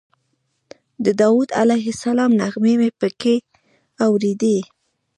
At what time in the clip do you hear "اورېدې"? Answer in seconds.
4.05-4.57